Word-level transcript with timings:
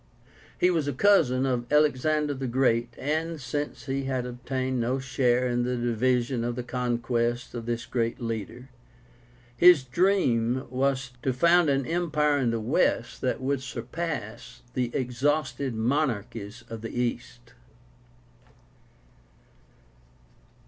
He 0.59 0.71
was 0.71 0.89
cousin 0.97 1.45
of 1.45 1.71
Alexander 1.71 2.33
the 2.33 2.47
Great, 2.47 2.95
and, 2.97 3.39
since 3.39 3.85
he 3.85 4.05
had 4.05 4.25
obtained 4.25 4.81
no 4.81 4.97
share 4.97 5.47
in 5.47 5.61
the 5.61 5.77
division 5.77 6.43
of 6.43 6.55
the 6.55 6.63
conquests 6.63 7.53
of 7.53 7.67
this 7.67 7.85
great 7.85 8.19
leader, 8.19 8.69
his 9.55 9.83
dream 9.83 10.65
was 10.71 11.11
to 11.21 11.31
found 11.31 11.69
an 11.69 11.85
empire 11.85 12.39
in 12.39 12.49
the 12.49 12.59
West 12.59 13.21
that 13.21 13.41
would 13.41 13.61
surpass 13.61 14.63
the 14.73 14.89
exhausted 14.95 15.75
monarchies 15.75 16.63
of 16.67 16.81
the 16.81 16.99
East. 16.99 17.53